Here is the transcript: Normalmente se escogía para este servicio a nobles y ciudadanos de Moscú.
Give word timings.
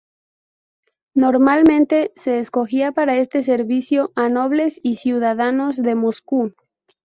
Normalmente 1.13 2.11
se 2.15 2.39
escogía 2.39 2.91
para 2.91 3.17
este 3.17 3.43
servicio 3.43 4.11
a 4.15 4.29
nobles 4.29 4.79
y 4.81 4.95
ciudadanos 4.95 5.77
de 5.77 5.93
Moscú. 5.93 6.55